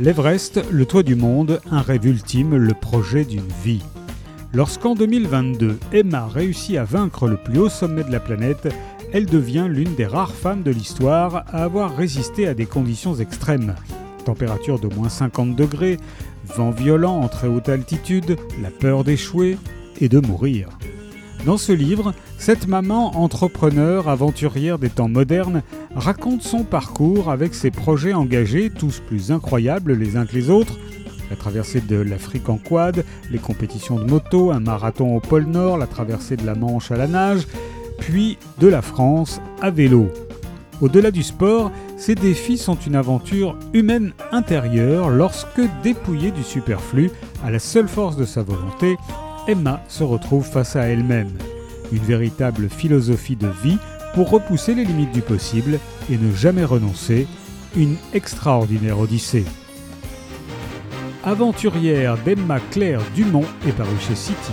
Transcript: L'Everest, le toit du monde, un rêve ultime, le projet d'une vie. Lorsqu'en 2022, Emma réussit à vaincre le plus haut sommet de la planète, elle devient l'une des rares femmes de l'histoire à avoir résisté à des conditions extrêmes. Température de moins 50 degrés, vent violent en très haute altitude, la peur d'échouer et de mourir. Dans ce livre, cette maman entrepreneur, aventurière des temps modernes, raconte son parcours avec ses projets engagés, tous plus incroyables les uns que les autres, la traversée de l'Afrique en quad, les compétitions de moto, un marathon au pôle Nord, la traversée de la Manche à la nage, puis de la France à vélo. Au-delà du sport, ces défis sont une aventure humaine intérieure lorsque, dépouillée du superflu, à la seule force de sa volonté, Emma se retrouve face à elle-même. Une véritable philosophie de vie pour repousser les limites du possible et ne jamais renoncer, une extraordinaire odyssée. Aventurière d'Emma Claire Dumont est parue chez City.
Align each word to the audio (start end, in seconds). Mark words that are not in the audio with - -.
L'Everest, 0.00 0.60
le 0.72 0.86
toit 0.86 1.04
du 1.04 1.14
monde, 1.14 1.60
un 1.70 1.80
rêve 1.80 2.06
ultime, 2.06 2.56
le 2.56 2.74
projet 2.74 3.24
d'une 3.24 3.46
vie. 3.62 3.82
Lorsqu'en 4.52 4.96
2022, 4.96 5.78
Emma 5.92 6.26
réussit 6.26 6.76
à 6.78 6.84
vaincre 6.84 7.28
le 7.28 7.36
plus 7.36 7.60
haut 7.60 7.68
sommet 7.68 8.02
de 8.02 8.10
la 8.10 8.18
planète, 8.18 8.68
elle 9.12 9.26
devient 9.26 9.66
l'une 9.68 9.94
des 9.94 10.06
rares 10.06 10.34
femmes 10.34 10.64
de 10.64 10.72
l'histoire 10.72 11.44
à 11.46 11.62
avoir 11.62 11.96
résisté 11.96 12.48
à 12.48 12.54
des 12.54 12.66
conditions 12.66 13.14
extrêmes. 13.14 13.76
Température 14.24 14.80
de 14.80 14.92
moins 14.92 15.08
50 15.08 15.54
degrés, 15.54 15.98
vent 16.44 16.70
violent 16.70 17.20
en 17.20 17.28
très 17.28 17.46
haute 17.46 17.68
altitude, 17.68 18.36
la 18.60 18.70
peur 18.70 19.04
d'échouer 19.04 19.58
et 20.00 20.08
de 20.08 20.18
mourir. 20.18 20.70
Dans 21.44 21.58
ce 21.58 21.72
livre, 21.72 22.14
cette 22.38 22.66
maman 22.68 23.18
entrepreneur, 23.18 24.08
aventurière 24.08 24.78
des 24.78 24.88
temps 24.88 25.10
modernes, 25.10 25.62
raconte 25.94 26.40
son 26.42 26.64
parcours 26.64 27.30
avec 27.30 27.54
ses 27.54 27.70
projets 27.70 28.14
engagés, 28.14 28.70
tous 28.70 29.00
plus 29.00 29.30
incroyables 29.30 29.92
les 29.92 30.16
uns 30.16 30.24
que 30.24 30.34
les 30.34 30.48
autres, 30.48 30.78
la 31.28 31.36
traversée 31.36 31.82
de 31.82 31.96
l'Afrique 31.96 32.48
en 32.48 32.56
quad, 32.56 33.04
les 33.30 33.38
compétitions 33.38 33.98
de 33.98 34.04
moto, 34.04 34.52
un 34.52 34.60
marathon 34.60 35.16
au 35.16 35.20
pôle 35.20 35.44
Nord, 35.44 35.76
la 35.76 35.86
traversée 35.86 36.36
de 36.36 36.46
la 36.46 36.54
Manche 36.54 36.90
à 36.90 36.96
la 36.96 37.08
nage, 37.08 37.46
puis 37.98 38.38
de 38.58 38.68
la 38.68 38.80
France 38.80 39.42
à 39.60 39.70
vélo. 39.70 40.08
Au-delà 40.80 41.10
du 41.10 41.22
sport, 41.22 41.70
ces 41.98 42.14
défis 42.14 42.58
sont 42.58 42.78
une 42.86 42.96
aventure 42.96 43.58
humaine 43.74 44.14
intérieure 44.32 45.10
lorsque, 45.10 45.60
dépouillée 45.82 46.30
du 46.30 46.42
superflu, 46.42 47.10
à 47.44 47.50
la 47.50 47.58
seule 47.58 47.88
force 47.88 48.16
de 48.16 48.24
sa 48.24 48.42
volonté, 48.42 48.96
Emma 49.46 49.82
se 49.88 50.02
retrouve 50.02 50.46
face 50.46 50.76
à 50.76 50.82
elle-même. 50.82 51.30
Une 51.92 52.02
véritable 52.02 52.68
philosophie 52.68 53.36
de 53.36 53.48
vie 53.62 53.78
pour 54.14 54.30
repousser 54.30 54.74
les 54.74 54.84
limites 54.84 55.12
du 55.12 55.20
possible 55.20 55.78
et 56.10 56.16
ne 56.16 56.34
jamais 56.34 56.64
renoncer, 56.64 57.26
une 57.76 57.96
extraordinaire 58.12 58.98
odyssée. 58.98 59.44
Aventurière 61.24 62.16
d'Emma 62.24 62.60
Claire 62.70 63.00
Dumont 63.14 63.44
est 63.66 63.72
parue 63.72 63.98
chez 64.00 64.14
City. 64.14 64.52